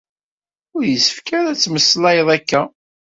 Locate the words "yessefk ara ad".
0.91-1.59